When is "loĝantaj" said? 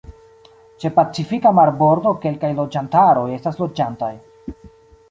3.65-4.15